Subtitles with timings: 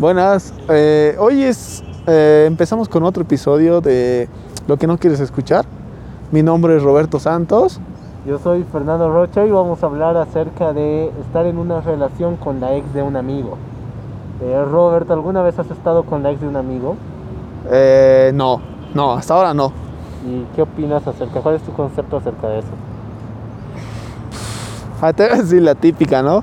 [0.00, 0.54] Buenas.
[0.70, 1.84] Eh, hoy es.
[2.06, 4.30] eh, empezamos con otro episodio de
[4.66, 5.66] Lo que no quieres escuchar.
[6.32, 7.78] Mi nombre es Roberto Santos.
[8.26, 12.60] Yo soy Fernando Rocha y vamos a hablar acerca de estar en una relación con
[12.60, 13.58] la ex de un amigo.
[14.42, 16.96] Eh, Robert, ¿alguna vez has estado con la ex de un amigo?
[17.70, 18.58] Eh, no,
[18.94, 19.70] no, hasta ahora no.
[20.26, 21.42] ¿Y qué opinas acerca?
[21.42, 22.68] ¿Cuál es tu concepto acerca de eso?
[25.02, 26.42] Ah, Te voy a decir la típica, ¿no?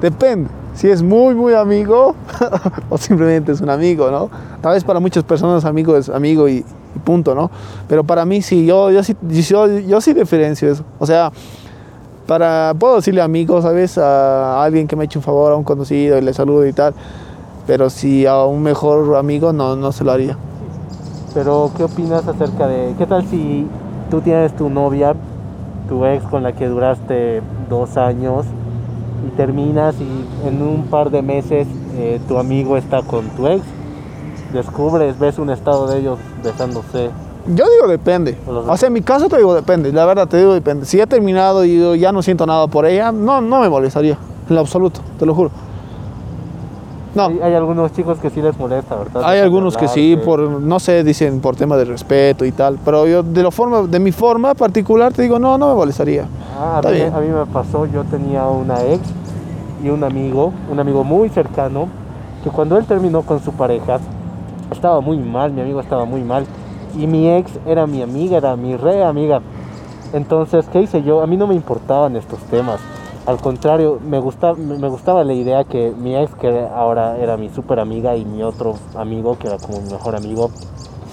[0.00, 0.50] Depende.
[0.78, 2.14] Si es muy, muy amigo
[2.88, 4.30] o simplemente es un amigo, ¿no?
[4.60, 6.64] Tal vez para muchas personas amigo es amigo y,
[7.04, 7.50] punto, ¿no?
[7.88, 10.84] Pero para mí sí, yo, yo, sí, yo, yo sí diferencio eso.
[11.00, 11.32] O sea,
[12.28, 13.98] para, puedo decirle amigo, ¿sabes?
[13.98, 16.72] A alguien que me ha hecho un favor, a un conocido y le saludo y
[16.72, 16.94] tal.
[17.66, 20.36] Pero si a un mejor amigo, no, no se lo haría.
[21.34, 22.94] Pero, ¿qué opinas acerca de...
[22.96, 23.66] ¿Qué tal si
[24.12, 25.16] tú tienes tu novia,
[25.88, 28.46] tu ex con la que duraste dos años
[29.26, 33.62] y terminas y en un par de meses eh, tu amigo está con tu ex?
[34.52, 37.10] Descubres, ves un estado de ellos besándose.
[37.46, 38.36] Yo digo depende.
[38.46, 39.92] O sea, en mi caso te digo depende.
[39.92, 40.86] La verdad te digo depende.
[40.86, 44.18] Si he terminado y yo ya no siento nada por ella, no, no me molestaría.
[44.48, 45.50] En lo absoluto, te lo juro.
[47.18, 49.22] No, Hay, hay algunos chicos que sí les molesta, ¿verdad?
[49.24, 52.78] hay algunos que sí, por, no sé, dicen por tema de respeto y tal.
[52.84, 56.26] Pero yo de, la forma, de mi forma particular te digo, no, no me molestaría.
[56.56, 57.12] Ah, a, mí, bien.
[57.12, 59.02] a mí me pasó, yo tenía una ex
[59.82, 61.88] y un amigo, un amigo muy cercano,
[62.44, 63.98] que cuando él terminó con su pareja,
[64.70, 66.46] estaba muy mal, mi amigo estaba muy mal.
[66.96, 69.40] Y mi ex era mi amiga, era mi re amiga.
[70.12, 71.20] Entonces, ¿qué hice yo?
[71.20, 72.80] A mí no me importaban estos temas.
[73.28, 77.50] Al contrario, me gustaba, me gustaba la idea que mi ex, que ahora era mi
[77.50, 80.48] super amiga, y mi otro amigo, que era como mi mejor amigo,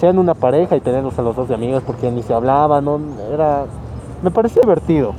[0.00, 2.86] sean una pareja y tenerlos a los dos de amigos porque ni se hablaban,
[3.30, 3.66] era,
[4.22, 5.12] me parecía divertido.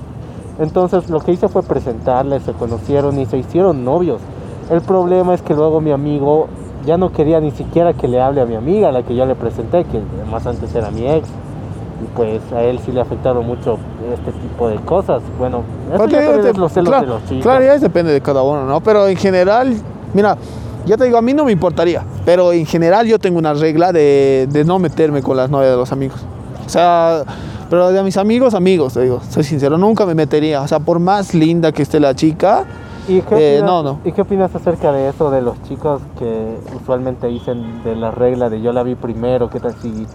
[0.58, 4.20] Entonces lo que hice fue presentarles, se conocieron y se hicieron novios.
[4.72, 6.48] El problema es que luego mi amigo
[6.84, 9.28] ya no quería ni siquiera que le hable a mi amiga, a la que yo
[9.28, 10.02] le presenté, que
[10.32, 11.30] más antes era mi ex.
[12.04, 13.78] Y pues a él sí le ha afectado mucho
[14.14, 15.22] este tipo de cosas.
[15.40, 15.64] Bueno,
[15.94, 17.44] eso ya te- es los celos claro, de los chicos.
[17.44, 18.82] Claro, ya depende de cada uno, ¿no?
[18.82, 19.74] Pero en general,
[20.14, 20.38] mira,
[20.86, 22.04] ya te digo, a mí no me importaría.
[22.26, 25.78] Pero en general yo tengo una regla de, de no meterme con las novias de
[25.78, 26.20] los amigos.
[26.66, 27.24] O sea,
[27.70, 30.62] pero de mis amigos, amigos, te digo, soy sincero, nunca me metería.
[30.62, 32.66] O sea, por más linda que esté la chica,
[33.10, 34.00] ¿Y qué, Eh, no, no.
[34.04, 38.50] ¿Y qué opinas acerca de eso de los chicos que usualmente dicen de la regla
[38.50, 39.50] de yo la vi primero?
[39.50, 40.06] ¿Qué tal si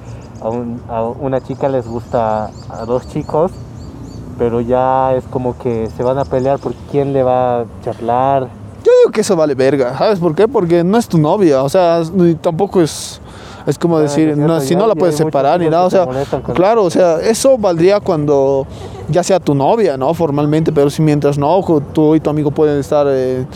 [0.43, 3.51] a, un- a una chica les gusta a dos chicos,
[4.39, 8.49] pero ya es como que se van a pelear por quién le va a charlar?
[8.85, 9.97] yo digo que eso vale verga.
[9.97, 10.49] ¿Sabes por qué?
[10.49, 11.63] Porque no es tu novia.
[11.63, 12.03] O sea,
[12.41, 13.21] tampoco es.
[13.65, 15.85] Es como Ah, decir, no, si no la puedes separar ni nada.
[15.85, 16.07] O se sea,
[16.53, 18.67] claro, o sea, eso valdría cuando
[19.09, 20.13] ya sea tu novia, ¿no?
[20.15, 23.47] Formalmente, pero si mientras no, tú y tu amigo pueden estar, eh,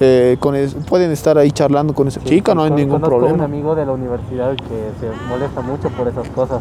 [0.00, 2.94] eh, con es- pueden estar ahí charlando con esa Sí, chica, no hay con- ningún
[3.00, 3.44] conozco un problema.
[3.44, 6.60] amigo de la universidad que se molesta mucho por esas cosas.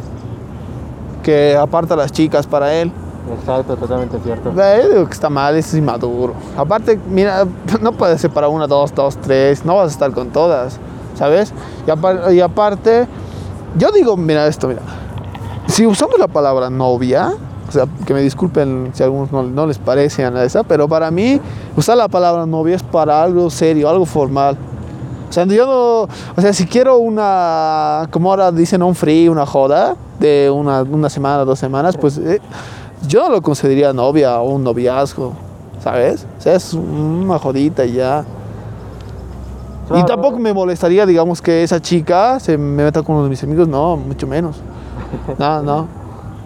[1.24, 2.92] Que aparta a las chicas para él.
[3.40, 4.52] Exacto, totalmente cierto.
[4.62, 6.34] Eh, digo que está mal, es inmaduro.
[6.58, 7.46] Aparte, mira,
[7.82, 10.80] no puedes separar una, dos, dos, tres, no vas a estar con todas,
[11.16, 11.54] ¿sabes?
[11.86, 13.08] Y, apar- y aparte,
[13.78, 14.82] yo digo, mira esto, mira,
[15.68, 17.34] si usamos la palabra novia,
[17.70, 20.88] o sea, que me disculpen si a algunos no, no les parece a esa, pero
[20.88, 21.40] para mí,
[21.78, 24.58] usar la palabra novia es para algo serio, algo formal.
[25.30, 26.02] O sea, yo no,
[26.36, 31.12] o sea, si quiero una, como ahora dicen, un free, una joda de una, una
[31.12, 32.42] semana, dos semanas, pues eh,
[33.08, 35.34] yo no lo consideraría novia o un noviazgo,
[35.84, 36.26] ¿sabes?
[36.40, 38.26] O sea, es una jodita y ya.
[39.96, 43.44] Y tampoco me molestaría, digamos, que esa chica se me meta con uno de mis
[43.44, 44.58] amigos, no, mucho menos.
[45.38, 45.99] No, no.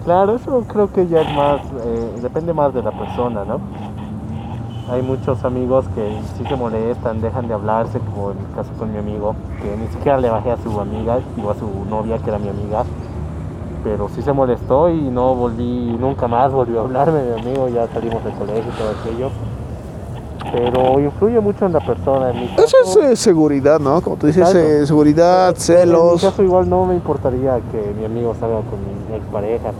[0.03, 3.61] Claro, eso creo que ya es más, eh, depende más de la persona, ¿no?
[4.91, 8.91] Hay muchos amigos que sí se molestan, dejan de hablarse, como en el caso con
[8.91, 12.29] mi amigo, que ni siquiera le bajé a su amiga, o a su novia, que
[12.29, 12.83] era mi amiga,
[13.81, 17.87] pero sí se molestó y no volví, nunca más volvió a hablarme, mi amigo, ya
[17.87, 19.29] salimos del colegio y todo aquello.
[20.53, 23.99] Pero influye mucho en la persona, en mi caso, Eso es eh, seguridad, ¿no?
[24.01, 26.21] Como tú dices, eh, seguridad, En mi celos.
[26.21, 28.79] caso igual no me importaría que mi amigo salga con
[29.09, 29.71] mi expareja,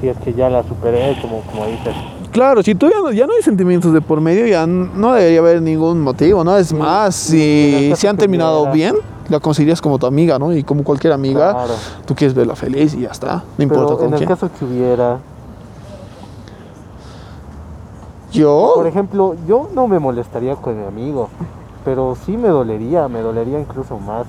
[0.00, 1.94] si es que ya la superé, como, como dices.
[2.30, 5.38] Claro, si tú ya no, ya no hay sentimientos de por medio, ya no debería
[5.40, 6.56] haber ningún motivo, ¿no?
[6.58, 8.96] Es Sí, más, en si, el caso si han terminado hubiera- bien,
[9.30, 10.52] la consideras como tu amiga, ¿no?
[10.54, 11.74] Y como cualquier amiga, Claro.
[12.04, 14.28] tú quieres verla feliz y ya está, no importa Pero con en el quién.
[14.28, 15.18] caso que hubiera,
[18.32, 21.28] Yo, por ejemplo, yo no me molestaría con mi amigo,
[21.84, 24.26] pero sí me dolería, me dolería incluso más,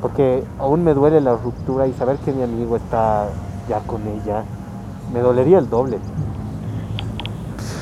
[0.00, 3.26] porque aún me duele la ruptura y saber que mi amigo está
[3.68, 4.44] ya con ella,
[5.12, 5.98] me dolería el doble.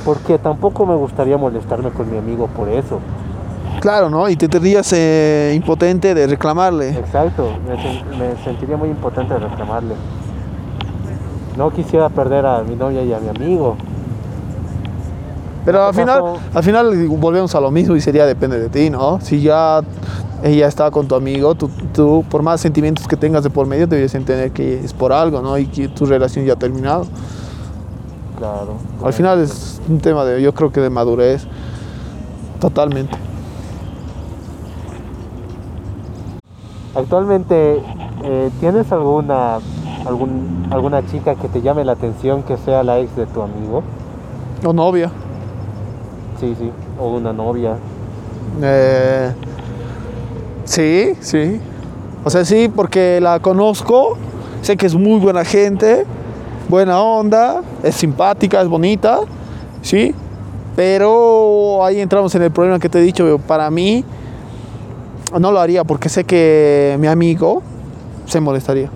[0.05, 2.99] Porque tampoco me gustaría molestarme con mi amigo por eso.
[3.81, 4.29] Claro, ¿no?
[4.29, 6.91] Y te tendrías eh, impotente de reclamarle.
[6.91, 9.95] Exacto, me, sen- me sentiría muy impotente de reclamarle.
[11.57, 13.77] No quisiera perder a mi novia y a mi amigo.
[15.65, 16.39] Pero al ¿Qué final, pasó?
[16.53, 19.21] al final volvemos a lo mismo y sería depende de ti, ¿no?
[19.21, 19.81] Si ya
[20.43, 23.87] ella está con tu amigo, tú, tú, por más sentimientos que tengas de por medio,
[23.87, 25.57] deberías entender que es por algo, ¿no?
[25.57, 27.07] Y que tu relación ya ha terminado.
[28.39, 28.75] Claro.
[29.03, 31.47] Al final es un tema de, yo creo que de madurez,
[32.61, 33.17] totalmente.
[36.95, 37.83] Actualmente,
[38.23, 39.59] eh, ¿tienes alguna,
[40.07, 43.83] algún, alguna chica que te llame la atención que sea la ex de tu amigo?
[44.65, 45.11] O novia.
[46.99, 47.77] O una novia.
[48.63, 49.33] Eh,
[50.65, 51.61] sí, sí.
[52.25, 54.17] O sea, sí, porque la conozco,
[54.63, 56.05] sé que es muy buena gente,
[56.69, 59.21] buena onda, es simpática, es bonita,
[59.83, 60.15] sí.
[60.77, 63.39] Pero ahí entramos en el problema que te he dicho.
[63.47, 64.05] Para mí,
[65.39, 67.63] no lo haría porque sé que mi amigo
[68.27, 68.91] se molestaría.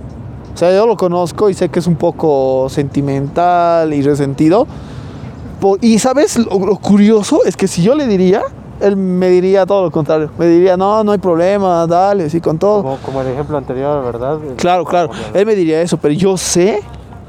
[0.55, 4.67] O sea, yo lo conozco y sé que es un poco sentimental y resentido.
[5.81, 8.43] Y sabes, lo, lo curioso es que si yo le diría,
[8.81, 10.31] él me diría todo lo contrario.
[10.39, 12.83] Me diría, no, no hay problema, dale, sí, con todo.
[12.83, 14.39] Como, como el ejemplo anterior, ¿verdad?
[14.57, 15.11] Claro, claro.
[15.35, 16.81] Él me diría eso, pero yo sé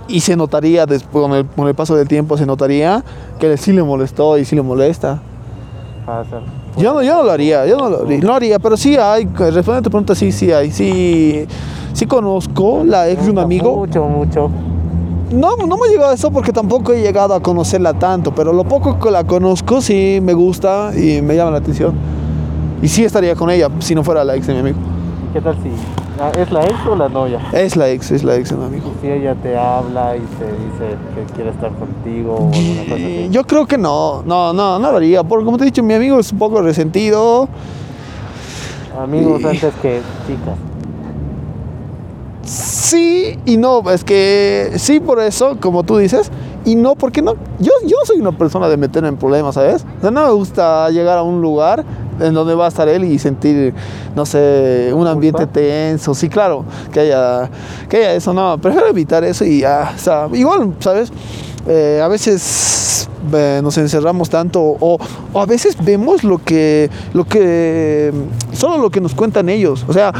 [0.07, 3.03] y se notaría después, con el, con el paso del tiempo, se notaría
[3.39, 5.21] que sí le molestó y sí le molesta.
[6.05, 6.41] Pasa.
[6.77, 9.25] Yo no, yo no lo haría, yo no lo, haría, no haría, pero sí hay,
[9.25, 11.45] respondiendo a tu pregunta, sí, sí hay, sí,
[11.93, 13.75] sí conozco la ex de un amigo.
[13.75, 14.49] Mucho, mucho.
[15.31, 18.51] No, no me ha llegado a eso porque tampoco he llegado a conocerla tanto, pero
[18.51, 21.93] lo poco que la conozco sí me gusta y me llama la atención.
[22.81, 24.77] Y sí estaría con ella si no fuera la ex de mi amigo.
[25.33, 25.69] ¿Qué tal si
[26.41, 27.39] es la ex o la novia?
[27.53, 28.91] Es la ex, es la ex de mi amigo.
[29.01, 33.27] Si ella te habla y te dice que quiere estar contigo o alguna cosa así.
[33.29, 35.93] Yo creo que no, no, no, no lo haría, porque como te he dicho, mi
[35.93, 37.47] amigo es un poco resentido.
[38.99, 40.55] Amigos y- antes que chicas.
[42.89, 46.31] Sí y no, es que sí por eso, como tú dices,
[46.65, 47.36] y no porque no.
[47.59, 49.86] Yo, yo soy una persona de meterme en problemas, ¿sabes?
[50.00, 51.86] O sea, no me gusta llegar a un lugar
[52.19, 53.75] en donde va a estar él y sentir,
[54.15, 56.15] no sé, un ambiente tenso.
[56.15, 57.51] Sí, claro, que haya,
[57.88, 61.12] que haya eso, no, prefiero evitar eso y ya, o sea, igual, ¿sabes?
[61.68, 64.97] Eh, a veces eh, nos encerramos tanto o,
[65.31, 68.12] o a veces vemos lo que, lo que,
[68.51, 70.12] solo lo que nos cuentan ellos, o sea,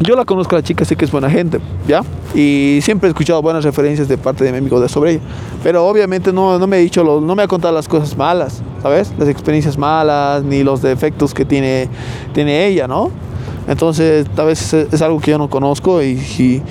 [0.00, 2.02] yo la conozco a la chica, sé que es buena gente, ¿ya?
[2.34, 5.20] Y siempre he escuchado buenas referencias de parte de mi amigo de sobre ella.
[5.62, 8.62] Pero obviamente no, no me ha dicho, lo- no me ha contado las cosas malas,
[8.82, 9.12] ¿sabes?
[9.18, 11.88] Las experiencias malas, ni los defectos que tiene,
[12.32, 13.10] tiene ella, ¿no?
[13.68, 16.62] Entonces, tal vez es, algo que yo no conozco y, y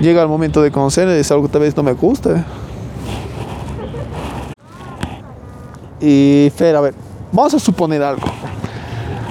[0.00, 2.42] llega el momento de conocer, es algo que tal vez no me guste.
[6.00, 6.94] Y Fer, a ver,
[7.32, 8.26] vamos a suponer algo.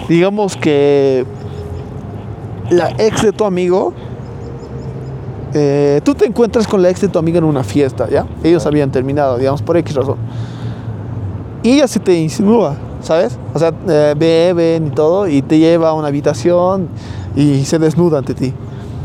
[0.08, 1.26] Digamos que
[2.70, 3.94] la ex de tu amigo,
[5.54, 8.26] eh, tú te encuentras con la ex de tu amiga en una fiesta, ¿ya?
[8.44, 10.18] Ellos habían terminado, digamos, por X razón.
[11.64, 13.38] Y ella se te insinúa, ¿sabes?
[13.54, 16.90] O sea, eh, beben y todo, y te lleva a una habitación
[17.36, 18.54] y se desnuda ante ti.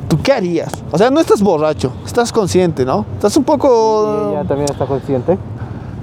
[0.09, 0.73] ¿Tú qué harías?
[0.91, 3.07] O sea, no estás borracho, estás consciente, ¿no?
[3.15, 4.31] Estás un poco...
[4.31, 5.39] Y ella también está consciente.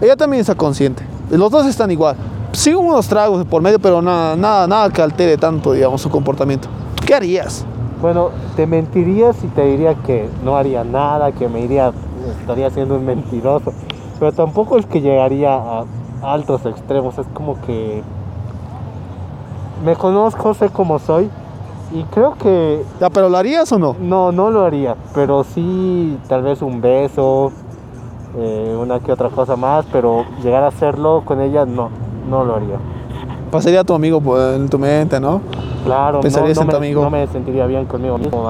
[0.02, 1.04] Ella también está consciente.
[1.30, 2.16] Los dos están igual.
[2.54, 6.70] Sí, unos tragos por medio, pero nada, nada, nada que altere tanto, digamos, su comportamiento.
[7.08, 7.66] ¿Qué harías?
[8.02, 11.94] Bueno, te mentiría si te diría que no haría nada, que me iría,
[12.42, 13.72] estaría siendo un mentiroso.
[14.20, 15.86] Pero tampoco es que llegaría a
[16.22, 18.04] altos extremos, es como que
[19.86, 21.30] me conozco, sé cómo soy
[21.94, 23.96] y creo que ¿Ya, pero lo harías o no?
[24.02, 27.54] no, no lo haría, pero sí tal vez un beso,
[28.38, 31.90] eh, una que otra cosa más, pero llegar a hacerlo con ella no,
[32.30, 32.78] no lo haría.
[33.50, 35.40] Pasaría a tu amigo pues, en tu mente, ¿no?
[35.88, 37.04] Claro, no, ¿Pensarías no en tu me, amigo?
[37.04, 38.44] no me sentiría bien conmigo mismo.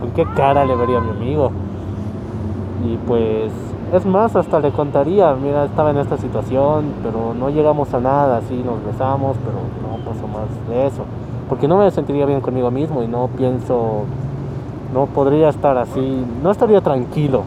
[0.00, 1.50] ¿Con qué cara le vería a mi amigo?
[2.84, 3.52] Y pues,
[3.92, 8.40] es más, hasta le contaría, mira, estaba en esta situación, pero no llegamos a nada,
[8.48, 11.02] sí, nos besamos, pero no pasó más de eso.
[11.48, 14.04] Porque no me sentiría bien conmigo mismo y no pienso,
[14.92, 17.42] no podría estar así, no estaría tranquilo.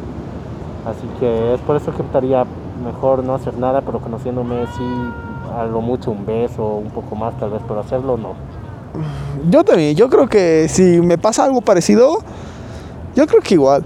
[0.85, 2.45] Así que es por eso que estaría
[2.83, 4.85] mejor no hacer nada, pero conociéndome sí,
[5.57, 8.29] a lo mucho un beso, un poco más tal vez, pero hacerlo no.
[9.49, 12.19] Yo también, yo creo que si me pasa algo parecido,
[13.15, 13.83] yo creo que igual.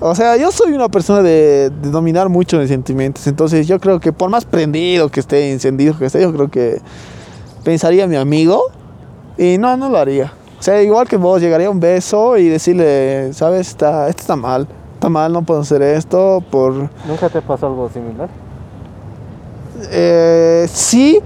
[0.00, 4.00] O sea, yo soy una persona de, de dominar mucho mis sentimientos, entonces yo creo
[4.00, 6.80] que por más prendido que esté, encendido que esté, yo creo que
[7.64, 8.70] pensaría en mi amigo
[9.38, 10.32] y no, no lo haría.
[10.58, 14.66] O sea, igual que vos, llegaría un beso y decirle, sabes, está, esto está mal,
[14.94, 16.72] está mal, no puedo hacer esto por...
[17.06, 18.28] ¿Nunca te pasó algo similar?
[19.90, 21.20] Eh, sí,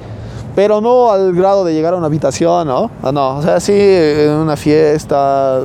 [0.58, 2.90] pero no al grado de llegar a una habitación, ¿no?
[3.00, 5.60] Ah, no, o sea, sí, en una fiesta,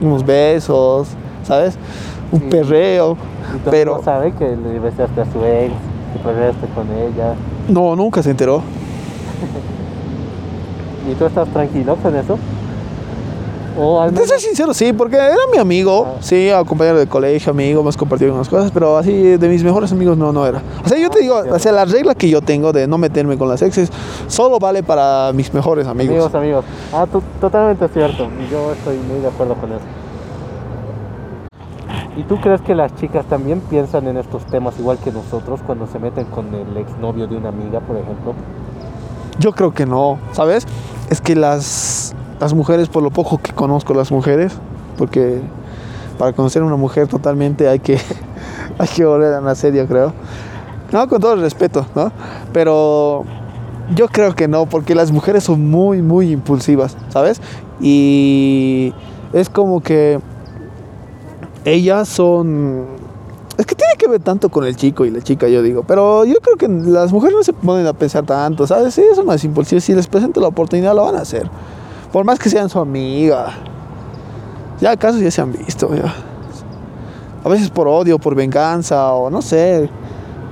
[0.00, 1.08] unos besos,
[1.42, 1.76] ¿sabes?
[2.30, 2.46] Un Sí.
[2.48, 3.16] perreo,
[3.52, 5.72] Y pero amigo sabe que le besaste a su ex,
[6.12, 7.34] que peleaste con ella.
[7.68, 8.62] no, nunca se enteró.
[11.10, 12.38] ¿Y tú estás tranquilo con eso?
[13.78, 16.18] O al Te soy sincero, sí, porque era mi amigo, Ah.
[16.20, 20.16] sí, compañero de colegio, amigo, hemos compartido unas cosas, pero así de mis mejores amigos
[20.18, 20.62] no, no era.
[20.84, 23.38] O sea, yo te digo, o sea, la regla que yo tengo de no meterme
[23.38, 23.90] con las exes
[24.26, 26.14] solo vale para mis mejores amigos.
[26.16, 26.64] Amigos, amigos.
[26.92, 27.06] Ah,
[27.40, 28.28] totalmente cierto.
[28.50, 29.84] Yo estoy muy de acuerdo con eso.
[32.14, 35.86] ¿Y tú crees que las chicas también piensan en estos temas igual que nosotros cuando
[35.86, 38.34] se meten con el exnovio de una amiga, por ejemplo?
[39.38, 40.66] Yo creo que no, ¿sabes?
[41.08, 44.52] Es que las, las mujeres, por lo poco que conozco las mujeres,
[44.98, 45.40] porque
[46.18, 47.98] para conocer a una mujer totalmente hay que,
[48.78, 50.12] hay que volver a nacer, yo creo.
[50.92, 52.12] No, con todo el respeto, ¿no?
[52.52, 53.24] Pero
[53.94, 57.40] yo creo que no, porque las mujeres son muy, muy impulsivas, ¿sabes?
[57.80, 58.92] Y
[59.32, 60.20] es como que
[61.64, 62.86] ellas son...
[63.58, 65.84] Es que tiene que ver tanto con el chico y la chica, yo digo.
[65.86, 68.94] Pero yo creo que las mujeres no se ponen a pensar tanto, ¿sabes?
[68.94, 69.84] Sí, son más impulsivas.
[69.84, 71.48] Si les presento la oportunidad, lo van a hacer.
[72.12, 73.52] Por más que sean su amiga.
[74.80, 76.12] Ya casos ya se han visto, ya.
[77.44, 79.88] A veces por odio, por venganza, o no sé.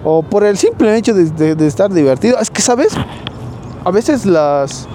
[0.05, 2.39] O por el simple hecho de, de- de estar divertido.
[2.39, 2.93] Es que, ¿sabes?
[3.85, 4.87] A veces las...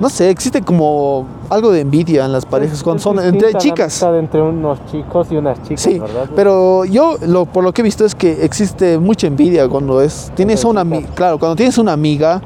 [0.00, 4.02] No sé, existe como algo de envidia en las parejas cuando son entre chicas.
[4.02, 6.28] entre unos chicos y unas chicas, Sí, ¿verdad?
[6.34, 10.32] pero yo lo, por lo que he visto es que existe mucha envidia cuando es
[10.34, 10.84] tienes una
[11.14, 12.42] claro, cuando tienes una amiga,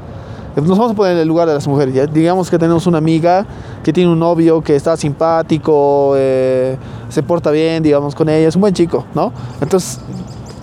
[0.67, 2.05] nos vamos a poner en el lugar de las mujeres, ¿ya?
[2.05, 3.45] digamos que tenemos una amiga
[3.83, 6.77] que tiene un novio que está simpático, eh,
[7.09, 9.31] se porta bien, digamos, con ella, es un buen chico, ¿no?
[9.61, 9.99] Entonces,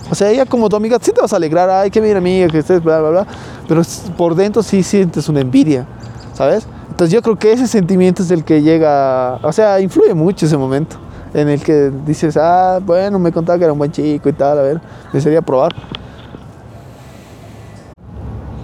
[0.09, 2.47] o sea, ella como tu amiga, sí te vas a alegrar, ay, qué bien amiga,
[2.47, 3.27] que estés, bla, bla, bla,
[3.67, 3.81] pero
[4.17, 5.85] por dentro sí sientes una envidia,
[6.33, 6.67] ¿sabes?
[6.89, 10.57] Entonces yo creo que ese sentimiento es el que llega, o sea, influye mucho ese
[10.57, 10.97] momento
[11.33, 14.57] en el que dices, ah, bueno, me contaba que era un buen chico y tal,
[14.57, 14.81] a ver,
[15.13, 15.73] desearía probar.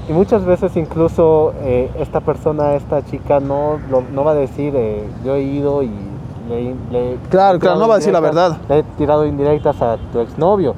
[0.09, 4.73] Y muchas veces incluso eh, esta persona, esta chica, no, lo- no va a decir,
[4.75, 5.89] eh, yo he ido y
[6.49, 8.57] le, le- Claro, claro, no va a decir la indirectas- verdad.
[8.69, 10.75] Le he tirado indirectas a tu exnovio.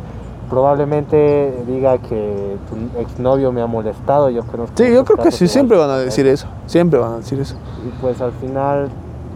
[0.50, 4.30] Probablemente diga que tu exnovio me ha molestado.
[4.30, 7.18] Yo conozco Sí, yo creo que sí, siempre van a decir eso, siempre van a
[7.18, 7.56] decir eso.
[7.84, 8.90] Y pues al final,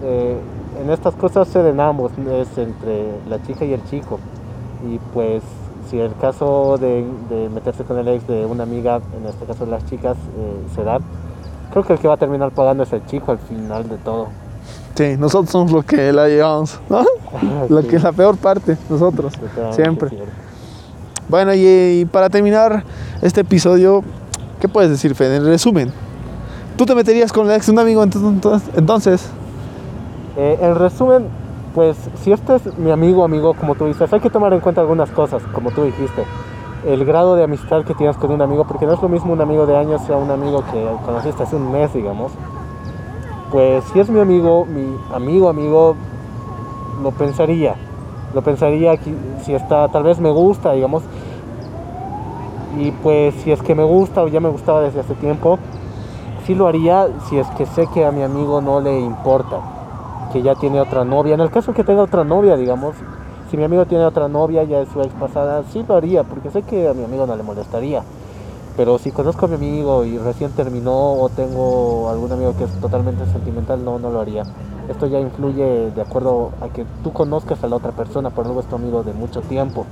[0.04, 0.38] eh,
[0.84, 4.20] en estas cosas se den ambos, es entre la chica y el chico.
[4.88, 5.42] Y pues
[5.90, 9.66] si el caso de, de meterse con el ex de una amiga, en este caso
[9.66, 11.00] las chicas, eh, se da,
[11.72, 14.28] creo que el que va a terminar pagando es el chico al final de todo.
[14.96, 17.04] Sí, nosotros somos los que la llevamos, ¿no?
[17.70, 19.34] Lo Sí, que es la peor parte, nosotros,
[19.72, 20.10] siempre.
[21.30, 22.84] Bueno, y, y para terminar
[23.22, 24.04] este episodio,
[24.60, 25.38] ¿qué puedes decir, Fede?
[25.38, 25.92] En resumen,
[26.76, 28.62] ¿tú te meterías con el ex de un amigo entonces?
[28.76, 29.30] entonces?
[30.38, 31.28] Eh, en resumen,
[31.74, 34.82] pues si este es mi amigo, amigo, como tú dices, hay que tomar en cuenta
[34.82, 36.26] algunas cosas, como tú dijiste.
[36.86, 39.42] El grado de amistad que tienes con un amigo, porque no es lo mismo un
[39.42, 42.32] amigo de años a un amigo que conociste hace un mes, digamos.
[43.52, 45.96] Pues si es mi amigo, mi amigo, amigo,
[47.04, 47.76] lo pensaría.
[48.34, 48.98] Lo pensaría
[49.44, 51.04] si está, tal vez me gusta, digamos.
[52.78, 55.60] Y pues si es que me gusta o ya me gustaba desde hace tiempo,
[56.46, 59.60] sí lo haría si es que sé que a mi amigo no le importa,
[60.32, 61.34] que ya tiene otra novia.
[61.34, 62.96] En el caso que tenga otra novia, digamos,
[63.50, 66.52] si mi amigo tiene otra novia, ya es su ex pasada, sí lo haría, porque
[66.52, 68.04] sé que a mi amigo no le molestaría.
[68.78, 72.72] Pero si conozco a mi amigo y recién terminó o tengo algún amigo que es
[72.80, 74.44] totalmente sentimental, no, no lo haría.
[74.88, 78.60] Esto ya influye de acuerdo a que tú conozcas a la otra persona, por algo
[78.60, 79.86] es tu amigo de mucho tiempo.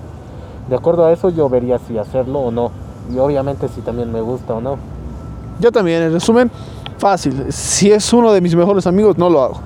[0.70, 2.72] De acuerdo a eso yo vería si hacerlo o no.
[3.14, 4.78] Y obviamente si también me gusta o no.
[5.60, 6.52] Yo también, en resumen,
[6.98, 7.52] fácil.
[7.52, 9.60] Si es uno de mis mejores amigos, no lo hago.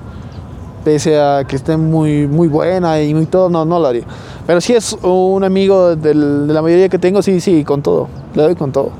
[0.84, 4.04] Pese a que esté muy, muy buena y muy todo, no, no lo haría.
[4.46, 8.08] Pero si es un amigo de la mayoría que tengo, sí, sí, con todo.
[8.34, 8.90] Le doy con todo.